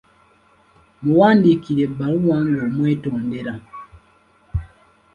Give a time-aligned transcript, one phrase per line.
[1.03, 3.53] Muwandiikire ebbaluwa ng’omwetondera.